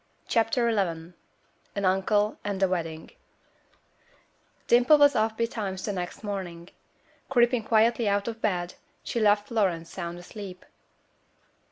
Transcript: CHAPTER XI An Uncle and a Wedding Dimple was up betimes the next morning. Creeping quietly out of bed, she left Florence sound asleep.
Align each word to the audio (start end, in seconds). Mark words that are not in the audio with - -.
CHAPTER 0.27 0.67
XI 0.71 1.13
An 1.75 1.85
Uncle 1.85 2.39
and 2.43 2.63
a 2.63 2.67
Wedding 2.67 3.11
Dimple 4.65 4.97
was 4.97 5.15
up 5.15 5.37
betimes 5.37 5.85
the 5.85 5.93
next 5.93 6.23
morning. 6.23 6.71
Creeping 7.29 7.61
quietly 7.65 8.09
out 8.09 8.27
of 8.27 8.41
bed, 8.41 8.73
she 9.03 9.19
left 9.19 9.49
Florence 9.49 9.91
sound 9.91 10.17
asleep. 10.17 10.65